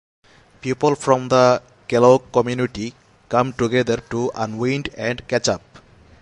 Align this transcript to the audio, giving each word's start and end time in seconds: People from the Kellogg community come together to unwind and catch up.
People 0.61 0.95
from 0.95 1.27
the 1.29 1.61
Kellogg 1.87 2.31
community 2.33 2.95
come 3.29 3.53
together 3.53 3.97
to 4.09 4.31
unwind 4.33 4.89
and 4.97 5.27
catch 5.27 5.47
up. 5.47 5.61